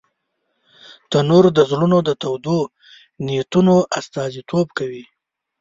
تنور 1.09 1.45
د 1.57 1.59
زړونو 1.71 1.97
د 2.07 2.09
تودو 2.21 2.57
نیتونو 3.25 3.75
استازیتوب 3.99 4.67
کوي 4.77 5.03